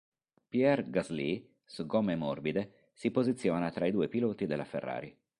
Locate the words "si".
2.91-3.11